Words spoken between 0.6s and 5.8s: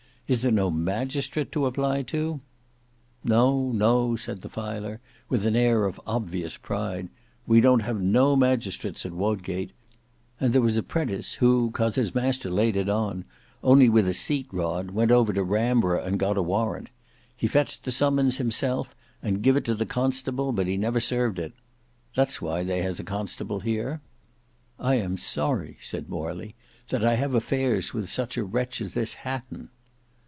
magistrate to apply to?" "No no," said the filer with an